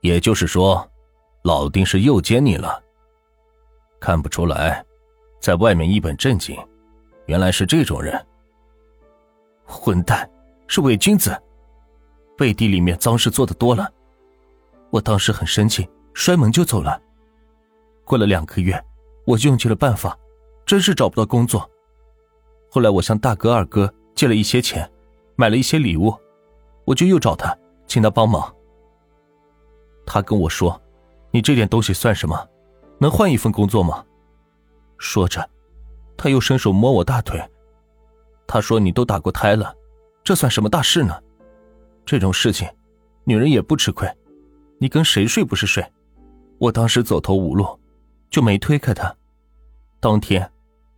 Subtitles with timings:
[0.00, 0.88] 也就是说，
[1.42, 2.82] 老丁是诱奸你了。
[4.00, 4.84] 看不出来，
[5.40, 6.56] 在外面一本正经，
[7.26, 8.26] 原来是这种人。
[9.64, 10.28] 混蛋，
[10.66, 11.36] 是伪君子，
[12.36, 13.92] 背地里面脏事做的多了。
[14.90, 17.00] 我当时很生气，摔门就走了。
[18.04, 18.82] 过了两个月，
[19.26, 20.16] 我用尽了办法，
[20.64, 21.68] 真是找不到工作。
[22.70, 24.90] 后来我向大哥、二哥借了一些钱，
[25.36, 26.14] 买了一些礼物，
[26.84, 27.54] 我就又找他，
[27.86, 28.54] 请他帮忙。
[30.08, 30.80] 他跟我说
[31.30, 32.48] ：“你这点东西算什么？
[32.98, 34.02] 能换一份工作吗？”
[34.96, 35.46] 说着，
[36.16, 37.38] 他又伸手摸我大腿。
[38.46, 39.76] 他说：“你都打过胎了，
[40.24, 41.14] 这算什么大事呢？
[42.06, 42.66] 这种事情，
[43.24, 44.10] 女人也不吃亏。
[44.78, 45.84] 你跟谁睡不是睡？”
[46.58, 47.78] 我当时走投无路，
[48.30, 49.14] 就没推开他。
[50.00, 50.50] 当天，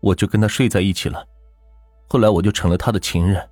[0.00, 1.26] 我就跟他睡在一起了。
[2.08, 3.48] 后来我就成了他的情人。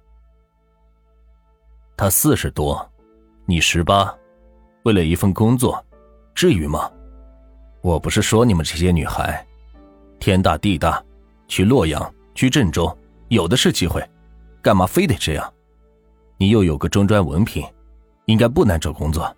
[1.97, 2.87] 他四十多，
[3.47, 4.15] 你十八。
[4.87, 5.85] 为了一份工作，
[6.33, 6.89] 至于吗？
[7.83, 9.45] 我不是说你们这些女孩，
[10.21, 11.03] 天大地大，
[11.49, 14.01] 去洛阳、去郑州，有的是机会，
[14.63, 15.53] 干嘛非得这样？
[16.37, 17.67] 你又有个中专文凭，
[18.27, 19.37] 应该不难找工作。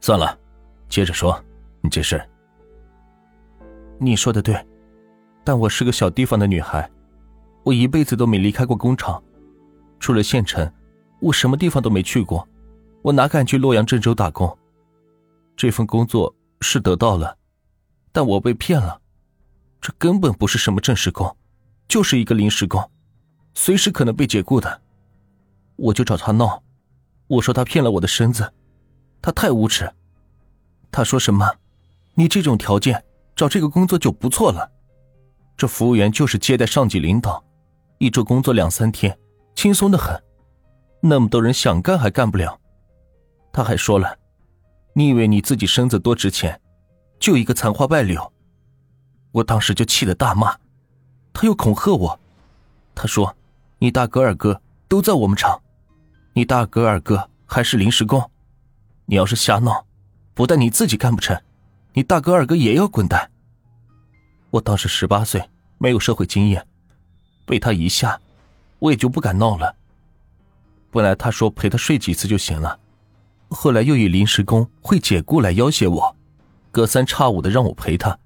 [0.00, 0.38] 算了，
[0.88, 1.36] 接着说，
[1.80, 2.22] 你这事。
[3.98, 4.64] 你说的对，
[5.42, 6.88] 但我是个小地方的女孩，
[7.64, 9.20] 我一辈子都没离开过工厂，
[9.98, 10.72] 除了县城，
[11.20, 12.48] 我什么地方都没去过。
[13.06, 14.58] 我哪敢去洛阳、郑州打工？
[15.56, 17.38] 这份工作是得到了，
[18.10, 19.00] 但我被骗了。
[19.80, 21.36] 这根本不是什么正式工，
[21.86, 22.82] 就是一个临时工，
[23.54, 24.82] 随时可能被解雇的。
[25.76, 26.60] 我就找他闹，
[27.28, 28.52] 我说他骗了我的身子，
[29.22, 29.88] 他太无耻。
[30.90, 31.48] 他说什么？
[32.14, 33.04] 你这种条件
[33.36, 34.68] 找这个工作就不错了。
[35.56, 37.44] 这服务员就是接待上级领导，
[37.98, 39.16] 一周工作两三天，
[39.54, 40.20] 轻松的很。
[41.00, 42.60] 那么多人想干还干不了。
[43.56, 44.18] 他还说了
[44.92, 46.60] ：“你以为你自己身子多值钱，
[47.18, 48.30] 就一个残花败柳。”
[49.32, 50.54] 我当时就气得大骂，
[51.32, 52.20] 他又恐吓我，
[52.94, 53.34] 他说
[53.80, 55.58] ：“你大哥二哥都在我们厂，
[56.34, 58.30] 你大哥二哥还是临时工，
[59.06, 59.86] 你要是瞎闹，
[60.34, 61.34] 不但你自己干不成，
[61.94, 63.30] 你大哥二哥也要滚蛋。”
[64.52, 65.42] 我当时十八岁，
[65.78, 66.62] 没有社会经验，
[67.46, 68.20] 被他一吓，
[68.80, 69.74] 我也就不敢闹了。
[70.90, 72.78] 本来他说陪他睡几次就行了。
[73.48, 76.16] 后来又以临时工会解雇来要挟我，
[76.70, 78.18] 隔三差五的让我陪他，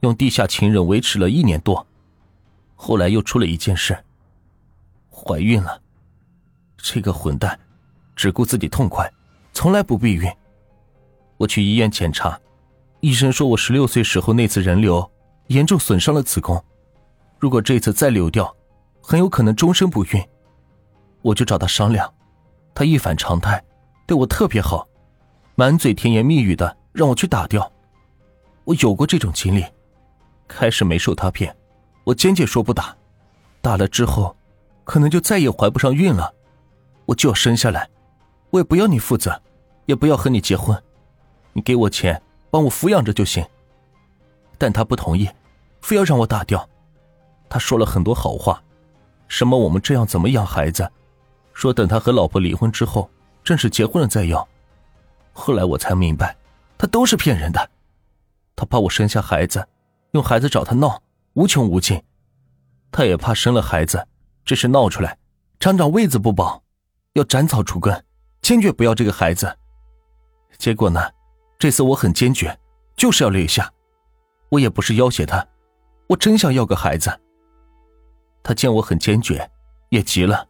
[0.00, 1.86] 用地下情人维持了一年多。
[2.74, 3.96] 后来又出了一件事，
[5.10, 5.80] 怀孕了。
[6.76, 7.58] 这个混蛋，
[8.16, 9.10] 只顾自己痛快，
[9.52, 10.30] 从来不避孕。
[11.36, 12.38] 我去医院检查，
[13.00, 15.10] 医生说我十六岁时候那次人流
[15.46, 16.62] 严重损伤了子宫，
[17.38, 18.54] 如果这次再流掉，
[19.00, 20.22] 很有可能终身不孕。
[21.22, 22.12] 我就找他商量，
[22.74, 23.62] 他一反常态。
[24.06, 24.86] 对我特别好，
[25.54, 27.70] 满嘴甜言蜜语的让我去打掉。
[28.64, 29.64] 我有过这种经历，
[30.46, 31.56] 开始没受他骗，
[32.04, 32.96] 我坚决说不打，
[33.60, 34.36] 打了之后，
[34.84, 36.32] 可能就再也怀不上孕了，
[37.06, 37.88] 我就要生下来，
[38.50, 39.40] 我也不要你负责，
[39.86, 40.80] 也不要和你结婚，
[41.52, 42.20] 你给我钱
[42.50, 43.44] 帮我抚养着就行。
[44.58, 45.28] 但他不同意，
[45.80, 46.68] 非要让我打掉，
[47.48, 48.62] 他说了很多好话，
[49.26, 50.88] 什么我们这样怎么养孩子，
[51.52, 53.08] 说等他和老婆离婚之后。
[53.44, 54.46] 正式结婚了再要，
[55.32, 56.36] 后来我才明白，
[56.78, 57.70] 他都是骗人的。
[58.54, 59.66] 他怕我生下孩子，
[60.12, 61.02] 用孩子找他闹，
[61.34, 62.02] 无穷无尽。
[62.90, 64.06] 他也怕生了孩子，
[64.44, 65.16] 这事闹出来，
[65.58, 66.62] 厂长位子不保，
[67.14, 68.04] 要斩草除根，
[68.42, 69.56] 坚决不要这个孩子。
[70.58, 71.00] 结果呢，
[71.58, 72.56] 这次我很坚决，
[72.94, 73.72] 就是要留下。
[74.50, 75.44] 我也不是要挟他，
[76.08, 77.10] 我真想要个孩子。
[78.42, 79.50] 他见我很坚决，
[79.88, 80.46] 也急了，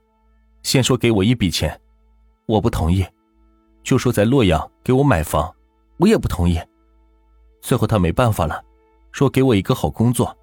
[0.62, 1.80] 先说给我一笔钱。
[2.52, 3.02] 我不同意，
[3.82, 5.50] 就说在洛阳给我买房，
[5.96, 6.60] 我也不同意。
[7.62, 8.62] 最后他没办法了，
[9.10, 10.36] 说给我一个好工作。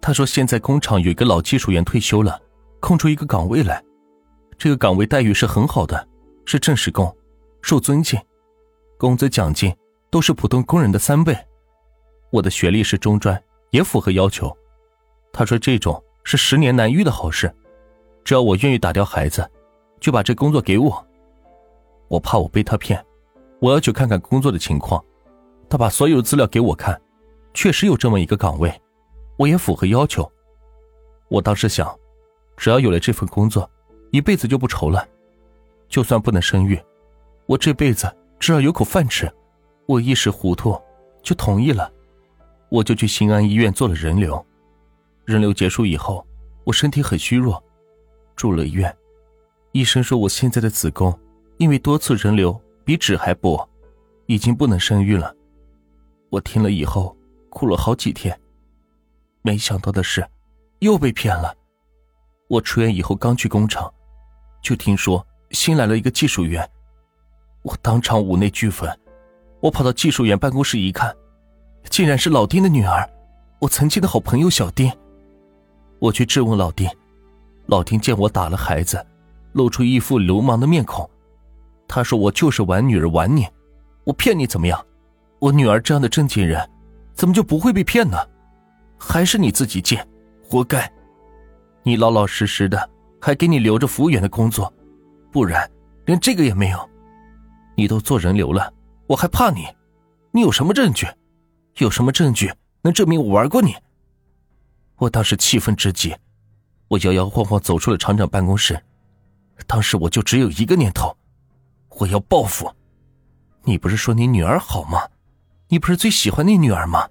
[0.00, 2.40] 他说现在工厂有一个老技术员退休了，
[2.78, 3.82] 空出一个岗位来，
[4.56, 6.06] 这个岗位待遇是很好的，
[6.44, 7.12] 是正式工，
[7.60, 8.20] 受尊敬，
[8.96, 9.74] 工资奖金
[10.08, 11.36] 都是普通工人的三倍。
[12.30, 14.56] 我的学历是中专，也符合要求。
[15.32, 17.52] 他说这种是十年难遇的好事，
[18.22, 19.50] 只要我愿意打掉孩子，
[19.98, 21.04] 就把这工作给我。
[22.12, 23.02] 我怕我被他骗，
[23.58, 25.02] 我要去看看工作的情况。
[25.66, 27.00] 他把所有的资料给我看，
[27.54, 28.70] 确实有这么一个岗位，
[29.38, 30.30] 我也符合要求。
[31.28, 31.98] 我当时想，
[32.54, 33.68] 只要有了这份工作，
[34.10, 35.08] 一辈子就不愁了。
[35.88, 36.78] 就算不能生育，
[37.46, 39.32] 我这辈子至少有口饭吃。
[39.86, 40.78] 我一时糊涂，
[41.22, 41.90] 就同意了。
[42.68, 44.44] 我就去新安医院做了人流。
[45.24, 46.26] 人流结束以后，
[46.64, 47.62] 我身体很虚弱，
[48.36, 48.94] 住了医院。
[49.72, 51.18] 医生说我现在的子宫。
[51.62, 53.68] 因为多次人流比纸还薄，
[54.26, 55.32] 已经不能生育了。
[56.28, 57.16] 我听了以后
[57.50, 58.36] 哭了好几天。
[59.42, 60.26] 没想到的是，
[60.80, 61.54] 又被骗了。
[62.48, 63.88] 我出院以后刚去工厂，
[64.60, 66.68] 就听说新来了一个技术员，
[67.62, 68.90] 我当场五内俱焚。
[69.60, 71.14] 我跑到技术员办公室一看，
[71.90, 73.08] 竟然是老丁的女儿，
[73.60, 74.92] 我曾经的好朋友小丁。
[76.00, 76.90] 我去质问老丁，
[77.66, 79.06] 老丁见我打了孩子，
[79.52, 81.08] 露出一副流氓的面孔。
[81.94, 83.46] 他说：“我就是玩女儿玩你，
[84.04, 84.82] 我骗你怎么样？
[85.38, 86.58] 我女儿这样的正经人，
[87.12, 88.16] 怎么就不会被骗呢？
[88.96, 90.08] 还是你自己贱，
[90.42, 90.90] 活该！
[91.82, 92.88] 你老老实实的，
[93.20, 94.72] 还给你留着服务员的工作，
[95.30, 95.70] 不然
[96.06, 96.88] 连这个也没有。
[97.76, 98.72] 你都做人流了，
[99.06, 99.66] 我还怕你？
[100.30, 101.06] 你有什么证据？
[101.76, 102.50] 有什么证据
[102.80, 103.74] 能证明我玩过你？”
[104.96, 106.16] 我当时气愤至极，
[106.88, 108.82] 我摇摇晃晃走出了厂长办公室。
[109.66, 111.14] 当时我就只有一个念头。
[111.98, 112.70] 我要报复！
[113.64, 115.08] 你不是说你女儿好吗？
[115.68, 117.08] 你不是最喜欢你女儿吗？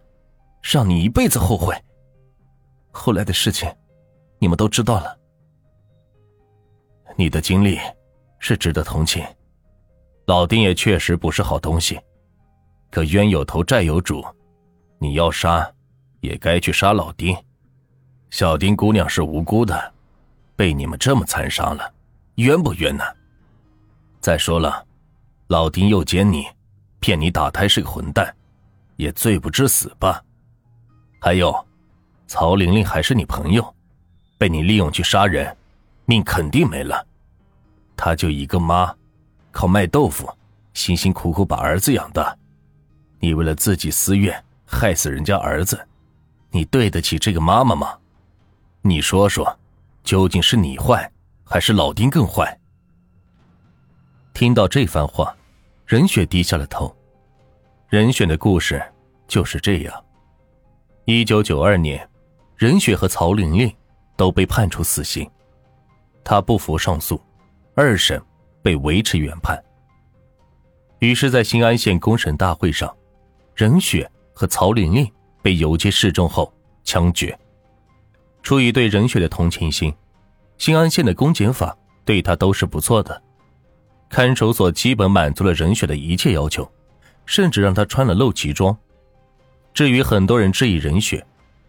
[0.62, 1.75] 让你一辈子后悔。
[2.92, 3.74] 后来的事情，
[4.38, 5.18] 你们都知道了。
[7.16, 7.80] 你的经历
[8.39, 9.25] 是值得同情，
[10.25, 12.00] 老丁也确实不是好东西。
[12.89, 14.24] 可冤有头债有主，
[15.00, 15.69] 你要杀，
[16.19, 17.36] 也该去杀老丁。
[18.30, 19.94] 小丁姑娘是无辜的，
[20.56, 21.94] 被你们这么残杀了，
[22.36, 23.04] 冤不冤呢？
[24.21, 24.85] 再说了，
[25.47, 26.45] 老丁又奸你，
[27.00, 28.31] 骗你打胎是个混蛋，
[28.95, 30.23] 也罪不至死吧？
[31.19, 31.65] 还有，
[32.27, 33.75] 曹玲玲还是你朋友，
[34.38, 35.57] 被你利用去杀人，
[36.06, 37.03] 命肯定没了。
[37.97, 38.95] 她就一个妈，
[39.51, 40.31] 靠卖豆腐，
[40.75, 42.38] 辛辛苦苦把儿子养大，
[43.19, 45.88] 你为了自己私怨害死人家儿子，
[46.51, 47.97] 你对得起这个妈妈吗？
[48.83, 49.59] 你说说，
[50.03, 51.12] 究竟是你坏，
[51.44, 52.56] 还是老丁更坏？
[54.33, 55.36] 听到这番话，
[55.86, 56.94] 任雪低下了头。
[57.89, 58.81] 任雪的故事
[59.28, 60.06] 就是这样。
[61.06, 62.07] 一九九二年，
[62.56, 63.72] 任雪和曹玲玲
[64.16, 65.30] 都被判处死刑，
[66.24, 67.22] 她不服上诉，
[67.75, 68.22] 二审
[68.62, 69.62] 被维持原判。
[71.00, 72.95] 于是，在新安县公审大会上，
[73.54, 75.12] 任雪和曹玲玲
[75.42, 76.51] 被游街示众后
[76.84, 77.38] 枪决。
[78.42, 79.94] 出于对任雪的同情心，
[80.57, 83.22] 新安县的公检法对她都是不错的。
[84.12, 86.69] 看守所基本满足了任雪的一切要求，
[87.25, 88.78] 甚至让她穿了露脐装。
[89.74, 91.25] 至于很多人质疑任雪，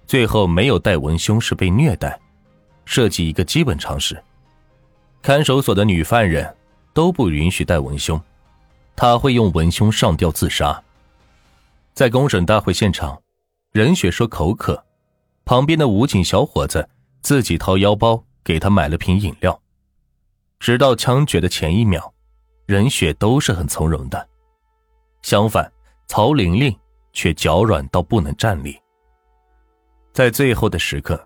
[0.09, 2.19] 最后没有带文胸是被虐待，
[2.85, 4.21] 设计一个基本常识：
[5.23, 6.53] 看守所的女犯人
[6.93, 8.21] 都不允许带文胸，
[8.97, 10.83] 她会用文胸上吊自杀。
[11.95, 13.23] 在公审大会现场，
[13.71, 14.85] 任雪说口渴，
[15.45, 16.89] 旁边的武警小伙子
[17.21, 19.63] 自己掏腰包给她买了瓶饮料。
[20.59, 22.12] 直到枪决的前一秒。
[22.73, 24.27] 任雪都是很从容的，
[25.21, 25.71] 相反，
[26.07, 26.75] 曹玲玲
[27.13, 28.81] 却脚软到不能站立。
[30.15, 31.23] 在最后的时刻，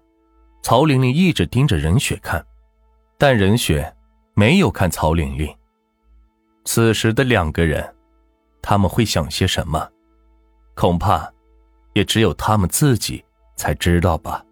[0.60, 2.44] 曹玲玲一直盯着任雪看，
[3.16, 3.94] 但任雪
[4.34, 5.56] 没有看曹玲玲。
[6.64, 7.94] 此时的两个人，
[8.60, 9.88] 他们会想些什么？
[10.74, 11.32] 恐怕
[11.92, 14.44] 也只有他们自己才知道吧。